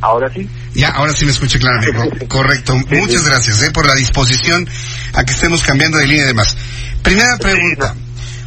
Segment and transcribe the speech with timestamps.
[0.00, 0.48] Ahora sí.
[0.74, 2.26] Ya, ahora sí me escucha claramente.
[2.26, 2.76] Correcto.
[2.90, 4.68] Muchas gracias eh, por la disposición
[5.12, 6.56] a que estemos cambiando de línea y demás.
[7.02, 7.94] Primera pregunta.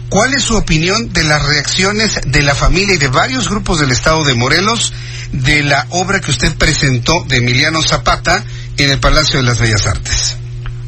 [0.10, 3.92] ¿Cuál es su opinión de las reacciones de la familia y de varios grupos del
[3.92, 4.94] estado de Morelos
[5.32, 8.44] de la obra que usted presentó de Emiliano Zapata
[8.78, 10.38] en el Palacio de las Bellas Artes?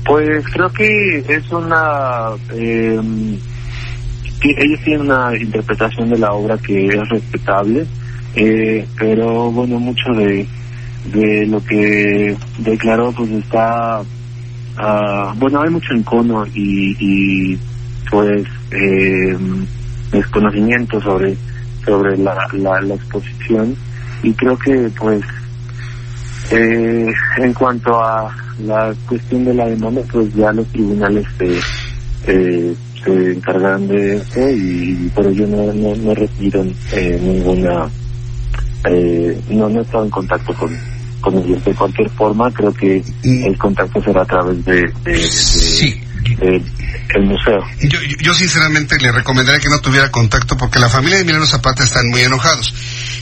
[0.06, 2.30] Pues creo que es una...
[2.54, 3.02] Eh,
[4.44, 7.88] ellos tienen una interpretación de la obra que es respetable,
[8.36, 10.48] eh, pero bueno, mucho de,
[11.14, 14.02] de lo que declaró pues está...
[14.78, 17.60] ah, bueno, hay mucho encono y, y
[18.10, 19.38] pues eh,
[20.12, 21.36] desconocimiento sobre
[21.86, 23.76] sobre la, la, la exposición.
[24.24, 25.22] Y creo que pues
[26.52, 27.08] eh,
[27.38, 31.60] en cuanto a la cuestión de la demanda pues ya los tribunales se,
[32.28, 37.88] eh, se encargan de eso y por ello no, no, no recibieron eh, ninguna
[38.90, 40.78] eh, no no he estado en contacto con
[41.22, 45.22] con ellos de cualquier forma creo que el contacto será a través de, de, de-
[45.22, 46.02] Sí.
[46.40, 46.62] de-
[47.16, 51.18] el museo Yo, yo- yo sinceramente le recomendaría que no tuviera contacto porque la familia
[51.18, 52.74] de Emiliano Zapata están muy enojados.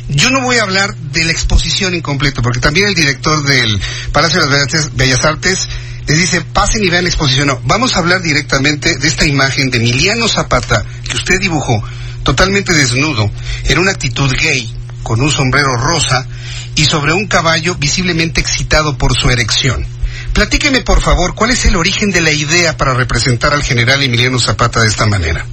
[0.09, 3.80] Yo no voy a hablar de la exposición incompleto porque también el director del
[4.11, 5.67] Palacio de las Bellas- Bellas Artes
[6.08, 7.47] les dice pasen y vean la exposición.
[7.47, 11.81] No, vamos a hablar directamente de esta imagen de Emiliano Zapata que usted dibujó
[12.23, 13.30] totalmente desnudo
[13.66, 16.27] en una actitud gay con un sombrero rosa
[16.75, 19.85] y sobre un caballo visiblemente excitado por su erección.
[20.33, 24.39] Platíqueme, por favor, cuál es el origen de la idea para representar al general Emiliano
[24.39, 25.45] Zapata de esta manera.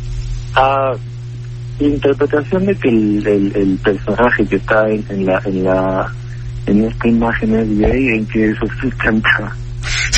[0.54, 0.92] Ah,
[1.78, 5.04] interpretación de que el, personaje que está en,
[6.66, 9.54] esta imagen es gay en que eso se sustenta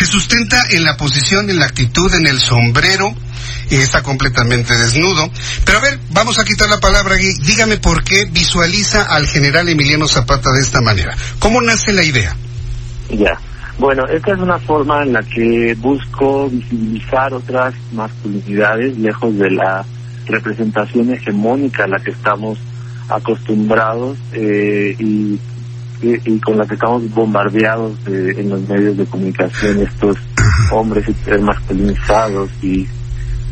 [0.02, 3.14] Se sustenta en la posición, en la actitud, en el sombrero,
[3.70, 5.30] y está completamente desnudo.
[5.64, 7.32] Pero a ver, vamos a quitar la palabra gay.
[7.46, 11.16] Dígame por qué visualiza al general Emiliano Zapata de esta manera.
[11.38, 12.36] ¿Cómo nace la idea?
[13.10, 13.38] ya
[13.78, 19.84] bueno esta es una forma en la que busco visibilizar otras masculinidades lejos de la
[20.26, 22.58] representación hegemónica a la que estamos
[23.08, 25.38] acostumbrados eh, y,
[26.02, 30.16] y, y con la que estamos bombardeados eh, en los medios de comunicación estos
[30.72, 31.06] hombres
[31.40, 32.86] masculinizados y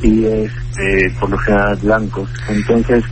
[0.02, 2.28] y este, por lo general blancos.
[2.48, 3.04] Entonces,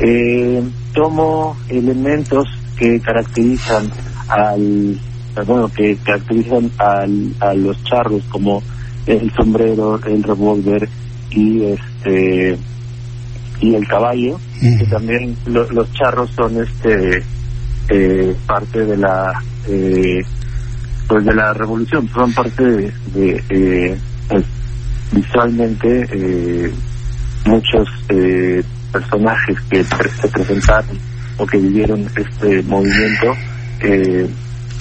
[0.00, 0.62] eh,
[0.94, 2.48] tomo elementos
[2.78, 3.90] que caracterizan
[4.28, 4.98] al,
[5.46, 8.62] bueno, que caracterizan al, a los charros como
[9.06, 10.88] el sombrero, el revólver
[11.30, 12.56] y este
[13.60, 14.40] y el caballo,
[14.78, 17.22] que también lo- los charros son este
[17.88, 20.20] eh, parte de la eh,
[21.08, 23.98] pues de la revolución, son parte de, eh,
[24.28, 24.44] pues,
[25.12, 26.72] visualmente eh,
[27.44, 28.62] muchos eh,
[28.92, 30.98] personajes que se presentaron
[31.38, 33.34] o que vivieron este movimiento
[33.80, 34.28] eh,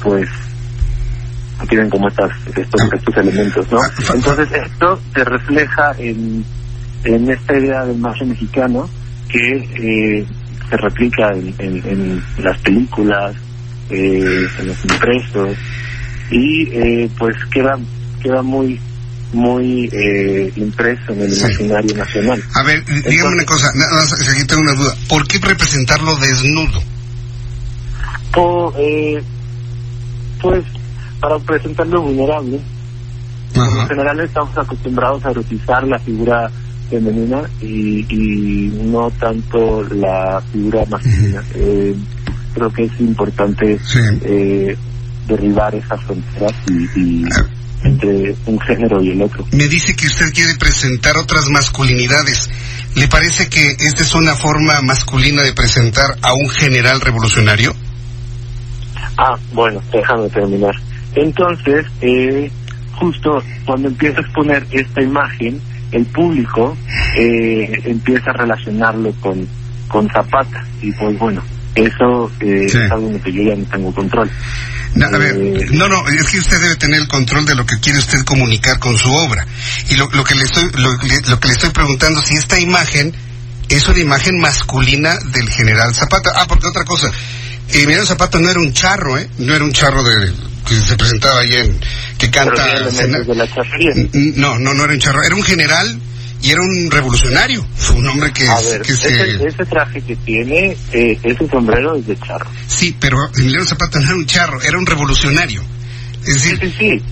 [0.03, 0.29] pues
[1.69, 3.79] tienen como estas estos, estos elementos no
[4.13, 6.43] entonces esto se refleja en
[7.03, 8.89] en esta idea del margen mexicano
[9.29, 10.25] que eh,
[10.71, 13.35] se replica en, en- en las películas
[13.89, 15.57] eh, en los impresos
[16.31, 17.77] y eh, pues queda
[18.23, 18.79] queda muy
[19.33, 21.41] muy eh, impreso en el Sí.
[21.41, 22.41] imaginario nacional.
[22.55, 24.93] A ver, dígame una cosa, nada más, aquí tengo una duda.
[25.09, 26.81] ¿Por qué representarlo desnudo?
[28.77, 29.21] Eh,
[30.41, 30.63] pues
[31.19, 32.59] para presentarlo vulnerable,
[33.55, 33.87] Ajá.
[33.87, 36.49] general estamos acostumbrados a erotizar la figura
[36.91, 41.41] femenina y, y no tanto la figura masculina.
[41.55, 41.95] Eh,
[42.53, 43.99] creo que es importante Sí.
[44.23, 44.77] eh,
[45.27, 47.25] derribar esas fronteras y, y
[47.83, 49.43] entre un género y el otro.
[49.53, 52.49] Me dice que usted quiere presentar otras masculinidades.
[52.95, 57.73] ¿Le parece que esta es una forma masculina de presentar a un general revolucionario?
[59.17, 60.75] Ah, bueno, déjame terminar.
[61.15, 62.51] Entonces, eh,
[62.95, 65.59] justo cuando empiezo a exponer esta imagen,
[65.91, 66.77] el público
[67.17, 69.47] eh, empieza a relacionarlo con,
[69.87, 70.65] con Zapata.
[70.81, 71.43] Y pues bueno,
[71.75, 72.77] eso eh, Sí.
[72.77, 74.29] es algo en lo que yo ya no tengo control.
[74.95, 77.65] No, a ver, Eh, no, no, es que usted debe tener el control de lo
[77.65, 79.45] que quiere usted comunicar con su obra.
[79.89, 83.13] Y lo, lo que le estoy, lo, lo que le estoy preguntando, si esta imagen
[83.69, 86.31] es una imagen masculina del general Zapata.
[86.35, 87.09] Ah, porque otra cosa,
[87.69, 89.29] Emiliano Zapata no era un charro, ¿eh?
[89.39, 90.33] No era un charro de
[90.67, 91.79] que se presentaba ahí en
[92.17, 92.65] que canta.
[92.89, 93.47] De la
[94.35, 95.99] no, no, no era un charro, era un general
[96.41, 97.65] y era un revolucionario.
[97.75, 98.47] Fue un hombre que,
[98.83, 102.49] que ese, ese, traje que tiene, eh, ese sombrero es de charro.
[102.67, 105.61] Sí, pero Emiliano Zapata no era un charro, era un revolucionario.
[106.25, 107.03] Es decir, sí, sí, sí.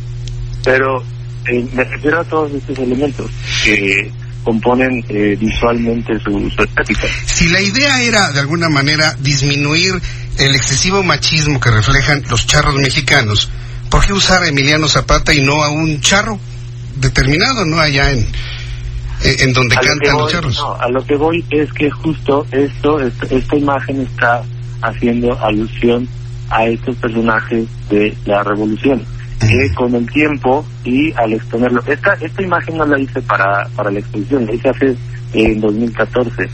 [0.63, 1.03] Pero
[1.47, 3.29] eh, me refiero a todos estos elementos
[3.63, 4.11] que
[4.43, 7.07] componen eh, visualmente su, su estética.
[7.25, 10.01] Si la idea era de alguna manera disminuir
[10.39, 13.49] el excesivo machismo que reflejan los charros mexicanos,
[13.89, 16.39] ¿por qué usar a Emiliano Zapata y no a un charro
[16.95, 18.25] determinado, no allá en,
[19.21, 20.57] en donde cantan los charros?
[20.57, 24.41] No, a lo que voy es que justo esto, esta imagen está
[24.81, 26.07] haciendo alusión
[26.49, 29.05] a estos personajes de la revolución
[29.39, 33.89] que con el tiempo y al exponerlo, esta esta imagen no la hice para para
[33.89, 34.95] la exposición, la hice hace
[35.33, 36.49] en 2014.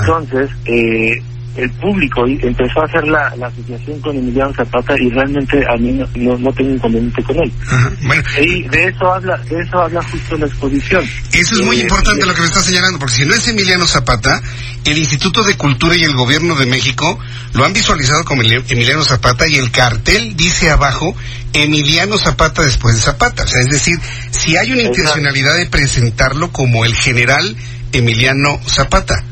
[0.00, 1.22] Entonces, eh,
[1.58, 6.38] el público empezó a hacer la, asociación con Emiliano Zapata y realmente a mí no,
[6.38, 7.52] no, tengo inconveniente con él.
[8.40, 11.04] y de eso habla de eso habla justo la exposición.
[11.32, 13.86] Eso es muy eh, importante lo que me está señalando, porque si no es Emiliano
[13.86, 14.40] Zapata,
[14.84, 17.18] el Instituto de Cultura y el Gobierno de México
[17.54, 21.16] lo han visualizado como Emiliano Zapata y el cartel dice abajo
[21.52, 23.42] Emiliano Zapata después de Zapata.
[23.42, 23.98] O sea, es decir,
[24.30, 27.56] si hay una intencionalidad de presentarlo como el general
[27.92, 29.24] Emiliano Zapata.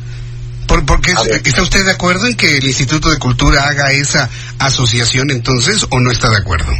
[0.76, 1.12] ¿Por, porque
[1.44, 4.28] ¿Está usted de acuerdo en que el Instituto de Cultura haga esa
[4.58, 6.70] asociación entonces o no está de acuerdo?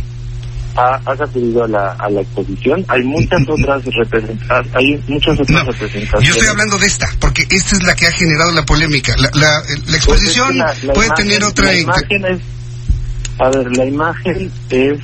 [0.76, 2.84] Ha, has acudido a la, a la exposición.
[2.88, 4.74] Hay muchas otras representaciones.
[4.74, 6.28] Hay muchas otras representaciones.
[6.28, 9.14] Yo estoy hablando de esta, porque esta es la que ha generado la polémica.
[9.16, 11.64] La, la, exposición pues puede tener otra.
[11.64, 12.40] La imagen es,
[13.38, 15.00] a ver, la imagen es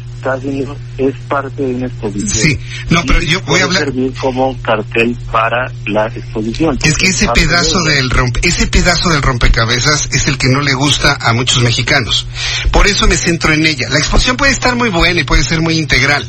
[0.99, 2.29] es parte de una exposición.
[2.29, 2.59] Sí,
[2.91, 3.85] no, pero yo voy a hablar.
[3.85, 6.79] servir como cartel para la exposición.
[6.83, 10.75] Es que ese pedazo del rompe, ese pedazo del rompecabezas es el que no le
[10.75, 12.27] gusta a muchos mexicanos.
[12.71, 13.89] Por eso me centro en ella.
[13.91, 16.25] La exposición puede estar muy buena y puede ser muy integral,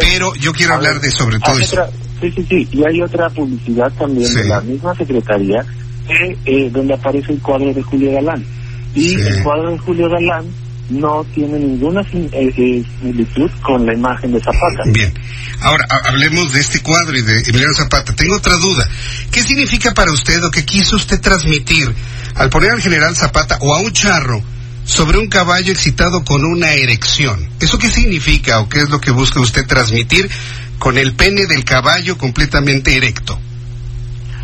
[0.00, 1.86] pero yo quiero hablar de sobre todo eso.
[2.20, 2.68] sí, sí, sí.
[2.72, 5.64] Y hay otra publicidad también de la misma secretaría
[6.44, 8.44] eh, donde aparece el cuadro de Julio Galán.
[8.92, 10.46] Y el cuadro de Julio Galán
[10.90, 14.82] no tiene ninguna eh, eh, similitud con la imagen de Zapata.
[14.86, 15.12] Bien,
[15.60, 18.14] ahora hablemos de este cuadro y de Emiliano Zapata.
[18.14, 18.88] Tengo otra duda.
[19.30, 21.94] ¿Qué significa para usted o qué quiso usted transmitir
[22.34, 24.42] al poner al general Zapata o a un charro
[24.84, 27.48] sobre un caballo excitado con una erección?
[27.60, 30.28] ¿Eso qué significa o qué es lo que busca usted transmitir
[30.78, 33.38] con el pene del caballo completamente erecto?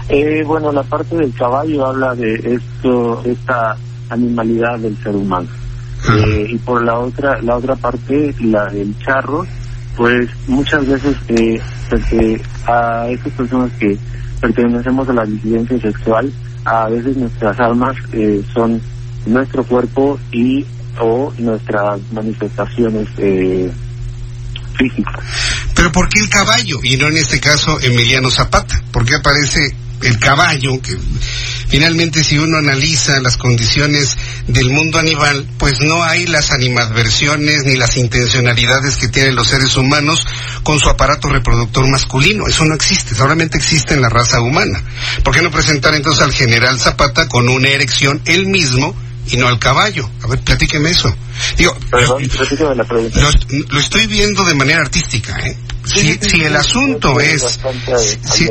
[0.09, 3.77] Eh, bueno, la parte del caballo habla de esto, esta
[4.09, 5.49] animalidad del ser humano.
[6.09, 9.45] Eh, y por la otra la otra parte la del charro
[9.97, 11.61] pues muchas veces eh,
[12.67, 13.99] a esas personas que
[14.41, 16.31] pertenecemos a la disidencia sexual
[16.65, 18.81] a veces nuestras almas eh, son
[19.25, 20.65] nuestro cuerpo y
[21.01, 23.71] o nuestras manifestaciones eh,
[24.77, 25.25] físicas.
[25.75, 28.83] Pero ¿por qué el caballo y no en este caso Emiliano Zapata?
[28.93, 30.97] ¿por qué aparece el caballo, que
[31.69, 34.17] finalmente si uno analiza las condiciones
[34.47, 39.77] del mundo animal, pues no hay las animadversiones ni las intencionalidades que tienen los seres
[39.77, 40.27] humanos
[40.63, 42.47] con su aparato reproductor masculino.
[42.47, 44.83] Eso no existe, solamente existe en la raza humana.
[45.25, 48.95] ¿Por qué no presentar entonces al general Zapata con una erección él mismo
[49.29, 50.09] y no al caballo?
[50.23, 51.15] A ver, platíqueme eso.
[51.57, 52.23] Digo, Perdón,
[52.77, 53.21] la pregunta.
[53.69, 55.57] Lo, estoy viendo de manera artística, ¿eh?
[55.87, 57.59] Si, si el asunto es
[58.25, 58.49] si,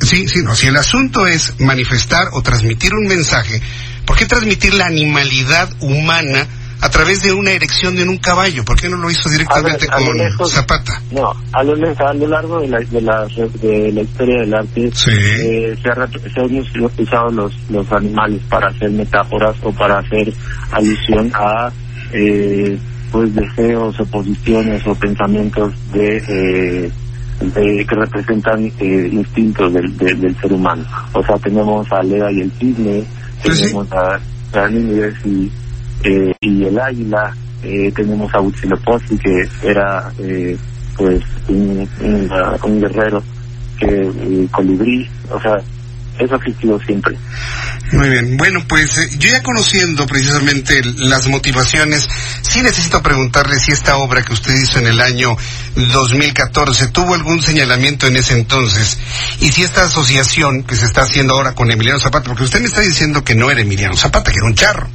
[0.00, 3.60] sí, sí, no, si el asunto es manifestar o transmitir un mensaje,
[4.06, 6.46] ¿por qué transmitir la animalidad humana
[6.80, 8.64] a través de una erección en un caballo?
[8.64, 9.86] ¿Por qué no lo hizo directamente
[10.36, 11.02] con Zapata?
[11.10, 13.26] No, a lo, a lo largo de la, de la,
[13.60, 18.68] de la historia del arte eh, se, ha, se, han utilizado los, los animales para
[18.68, 20.32] hacer metáforas o para hacer
[20.70, 21.72] alusión a
[22.12, 22.78] eh,
[23.10, 26.90] pues deseos o posiciones o pensamientos de, eh,
[27.40, 30.84] de que representan eh, instintos del, del, ser humano.
[31.12, 33.04] O sea, tenemos a Leda y el cisne,
[33.42, 34.20] tenemos a
[34.52, 35.50] Ramírez y,
[36.04, 40.56] eh, y el águila, eh, tenemos a Huitzilopochtli que era eh,
[40.96, 42.30] pues un, un,
[42.64, 43.22] un guerrero
[43.78, 45.56] que eh, colibrí, o sea,
[46.18, 47.16] eso ha existido siempre.
[47.92, 52.08] Muy bien, bueno, pues eh, yo ya conociendo precisamente las motivaciones,
[52.58, 55.36] sí necesito preguntarle si esta obra que usted hizo en el año
[55.76, 58.98] 2014 tuvo algún señalamiento en ese entonces
[59.38, 62.66] y si esta asociación que se está haciendo ahora con Emiliano Zapata, porque usted me
[62.66, 64.88] está diciendo que no era Emiliano Zapata, que era un charro.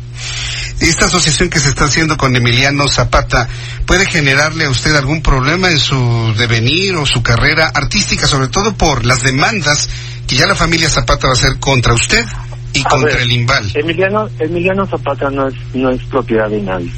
[0.81, 3.47] Esta asociación que se está haciendo con Emiliano Zapata
[3.85, 8.75] puede generarle a usted algún problema en su devenir o su carrera artística, sobre todo
[8.75, 9.89] por las demandas
[10.27, 12.25] que ya la familia Zapata va a hacer contra usted.
[12.73, 13.71] y A contra ver, el Imbal.
[13.73, 16.91] Emiliano, Emiliano Zapata no es, no es propiedad de nadie.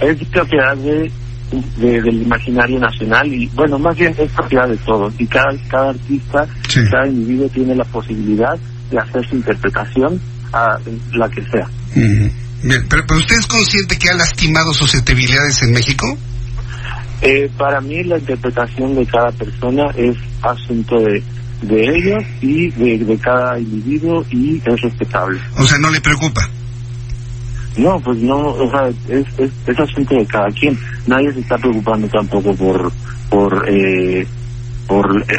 [0.00, 1.10] Es propiedad de,
[1.78, 5.12] de- del imaginario nacional y, bueno, más bien es propiedad de todos.
[5.18, 6.80] Y cada, cada artista, Sí.
[6.90, 8.54] cada individuo tiene la posibilidad
[8.90, 10.20] de hacer su interpretación
[10.52, 10.78] a
[11.12, 11.66] la que sea.
[11.94, 16.06] Bien, pero, pero usted es consciente que ha lastimado susceptibilidades en México?
[17.22, 21.22] Eh, para mí la interpretación de cada persona es asunto de,
[21.62, 25.38] de ellos y de, de cada individuo y es respetable.
[25.58, 26.48] O sea, no le preocupa.
[27.76, 30.78] No, pues no, o sea, es, es, es asunto de cada quien.
[31.06, 32.92] Nadie se está preocupando tampoco por
[33.28, 34.26] por eh,
[34.86, 35.36] por eh,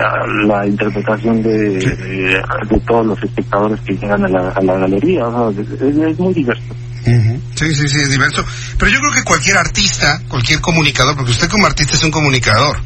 [0.48, 5.28] la interpretación de, de, de todos los espectadores que llegan a la, a la galería.
[5.28, 6.64] O sea, es, es muy diverso.
[7.06, 7.42] Ujú.
[7.56, 8.46] Sí, sí, sí, es diverso.
[8.78, 12.78] Pero yo creo que cualquier artista, cualquier comunicador, porque usted como artista es un comunicador,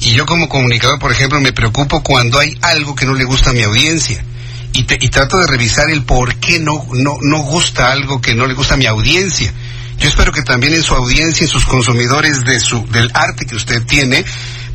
[0.00, 3.50] y yo como comunicador, por ejemplo, me preocupo cuando hay algo que no le gusta
[3.50, 4.24] a mi audiencia.
[4.72, 8.34] Y, te- y trato de revisar el por qué no, no, no gusta algo que
[8.34, 9.52] no le gusta a mi audiencia.
[9.98, 13.56] Yo espero que también en su audiencia, en sus consumidores de su, del arte que
[13.56, 14.24] usted tiene,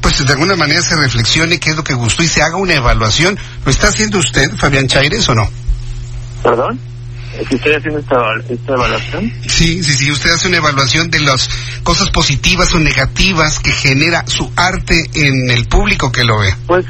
[0.01, 2.73] pues de alguna manera se reflexione qué es lo que gustó y se haga una
[2.73, 3.39] evaluación.
[3.63, 5.49] ¿Lo está haciendo usted, Fabián Chaires, o no?
[6.43, 6.77] ¿Perdón?
[7.49, 8.17] Si estoy haciendo esta,
[8.49, 9.33] esta evaluación.
[9.47, 11.49] Sí, sí, sí, usted hace una evaluación de las
[11.83, 16.53] cosas positivas o negativas que genera su arte en el público que lo ve.
[16.67, 16.85] Pues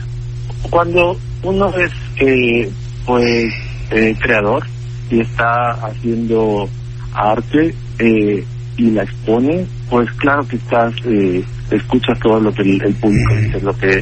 [0.69, 2.69] cuando uno es eh,
[3.05, 3.53] pues
[3.91, 4.63] eh, creador
[5.09, 6.69] y está haciendo
[7.13, 8.45] arte eh,
[8.77, 13.35] y la expone, pues claro que estás eh, escuchas todo lo que el, el público
[13.35, 13.93] dice, lo que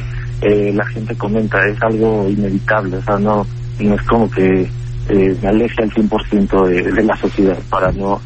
[0.42, 3.46] eh, la gente comenta, es algo inevitable, o sea, no,
[3.80, 4.62] no es como que
[5.08, 8.20] eh, me aleje al 100% de, de la sociedad para no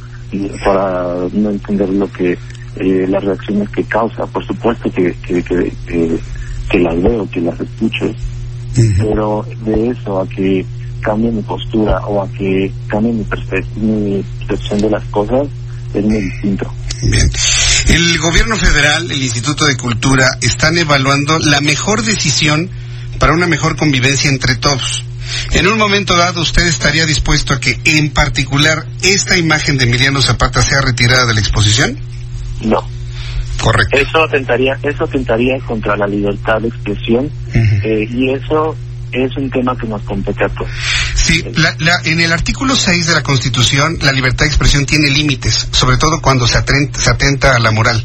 [0.65, 5.73] para no entender lo que eh, las reacciones que causa, por supuesto que, que, que,
[5.87, 6.21] que-
[6.71, 8.07] que las veo, que las escucho,
[8.99, 10.65] pero de eso a que
[11.01, 13.25] cambie mi postura o a que cambie mi,
[13.77, 15.47] mi percepción de las cosas
[15.95, 16.71] es muy distinto.
[17.03, 17.31] Bien.
[17.89, 22.71] El gobierno federal, el Instituto de Cultura, están evaluando la mejor decisión
[23.19, 25.05] para una mejor convivencia entre todos.
[25.53, 30.23] En un momento dado, ¿usted estaría dispuesto a que, en particular, esta imagen de Emiliano
[30.23, 31.99] Zapata sea retirada de la exposición?
[32.63, 32.85] No,
[33.61, 33.97] Correcto.
[33.97, 38.77] eso atentaría, eso atentaría contra la libertad de expresión eh, y eso
[39.13, 40.71] es un tema que nos compete a todos.
[41.15, 45.09] Sí, la- la- en el artículo 6 de la Constitución, la libertad de expresión tiene
[45.11, 48.05] límites, sobre todo cuando se atenta, se atenta a la moral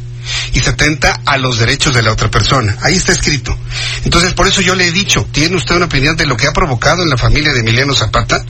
[0.54, 2.76] y se atenta a los derechos de la otra persona.
[2.82, 3.56] Ahí está escrito.
[4.04, 6.52] Entonces, por eso yo le he dicho, ¿tiene usted una opinión de lo que ha
[6.52, 8.42] provocado en la familia de Emiliano Zapata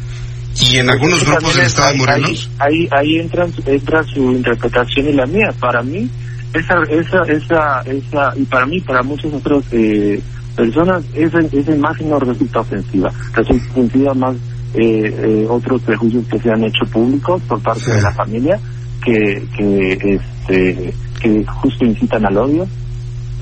[0.61, 2.51] y en algunos Eso grupos del es- Estado de Morelos?
[2.59, 5.49] Ahí, ahí, ahí entra, entra su interpretación y la mía.
[5.59, 6.09] Para mí,
[6.55, 10.21] esa, esa, esa, esa, y para mí, para muchas otras eh,
[10.57, 13.11] personas, esa, esa imagen no resulta ofensiva.
[13.35, 14.37] Resulta ofensiva más
[14.75, 17.91] eh, eh, otros prejuicios que se han hecho públicos por parte Sí.
[17.93, 18.59] de la familia
[19.05, 22.67] que, que, este, que justo incitan al odio.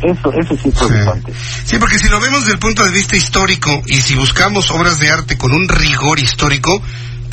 [0.02, 1.32] Eso, eso sí es preocupante.
[1.64, 4.98] Sí, porque si lo vemos desde el punto de vista histórico y si buscamos obras
[4.98, 6.80] de arte con un rigor histórico,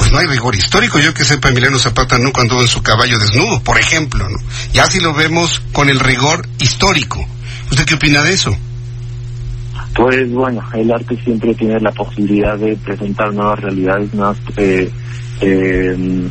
[0.07, 0.99] pues no hay rigor histórico.
[0.99, 4.37] Yo que sepa, Emiliano Zapata nunca anduvo en su caballo desnudo, por ejemplo, ¿no?
[4.71, 7.19] Ya si lo vemos con el rigor histórico.
[7.69, 8.55] ¿Usted qué opina de eso?
[9.95, 14.89] Pues bueno, el arte siempre tiene la posibilidad de presentar nuevas realidades, nuevas eh,
[15.41, 16.29] eh,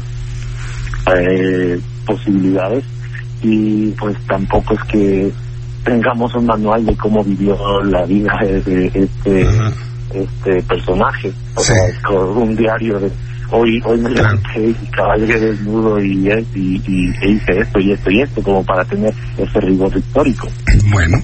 [1.14, 2.84] eh, posibilidades
[3.42, 5.32] y pues tampoco es que
[5.84, 8.32] tengamos un manual de cómo vivió la vida
[8.64, 9.46] de, este
[10.14, 11.72] este personaje, o Sí.
[11.74, 13.10] sea, con un diario de
[13.50, 18.42] hoy hoy me levanté y cabalgué desnudo y, y, hice esto y esto y esto
[18.42, 20.48] como para tener ese rigor histórico.
[20.86, 21.22] Bueno,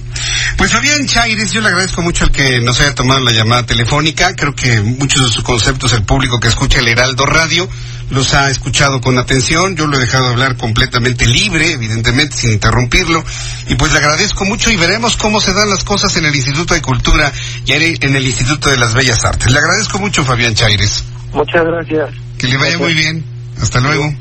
[0.57, 4.35] pues Fabián Chaires, yo le agradezco mucho el que nos haya tomado la llamada telefónica.
[4.35, 7.67] Creo que muchos de sus conceptos el público que escucha el Heraldo Radio
[8.09, 9.75] los ha escuchado con atención.
[9.75, 13.23] Yo lo he dejado hablar completamente libre, evidentemente, sin interrumpirlo.
[13.67, 16.73] Y pues le agradezco mucho y veremos cómo se dan las cosas en el Instituto
[16.73, 17.31] de Cultura
[17.65, 19.51] y en el Instituto de las Bellas Artes.
[19.51, 21.03] Le agradezco mucho, Fabián Chaires.
[21.33, 22.09] Muchas gracias.
[22.37, 23.23] Que le vaya muy bien.
[23.61, 24.13] Hasta luego.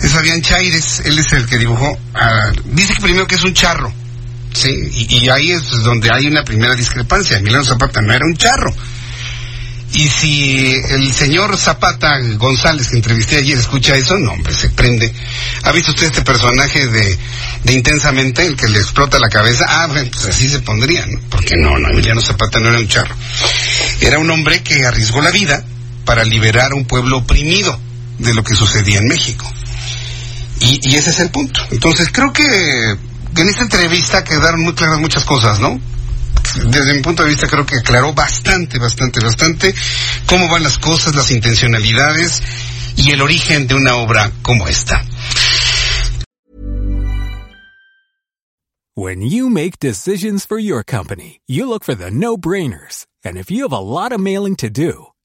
[0.00, 1.98] Es Fabián Chaires, él es el que dibujó.
[2.14, 3.92] ah, dice que primero que es un charro.
[4.54, 7.38] Sí, y, y ahí es donde hay una primera discrepancia.
[7.38, 8.72] Emiliano Zapata no era un charro.
[9.94, 15.12] Y si el señor Zapata González que entrevisté ayer escucha eso, no, hombre, se prende.
[15.62, 17.18] ¿Ha visto usted este personaje de,
[17.64, 19.64] de Intensamente, el que le explota la cabeza?
[19.66, 21.18] Ah, pues así se pondría, ¿no?
[21.30, 23.14] Porque no, no, Emiliano Zapata no era un charro.
[24.00, 25.64] Era un hombre que arriesgó la vida
[26.08, 27.78] para liberar a un pueblo oprimido
[28.16, 29.44] de lo que sucedía en México.
[30.60, 31.60] Y, ese es el punto.
[31.70, 35.78] Entonces creo que en esta entrevista quedaron muy claras muchas cosas, ¿no?
[36.64, 39.74] desde mi punto de vista creo que aclaró bastante, bastante, bastante
[40.24, 42.42] cómo van las cosas, las intencionalidades
[42.96, 45.04] y el origen de una obra como esta.
[52.10, 53.04] No-brainers.
[54.18, 54.56] Mailing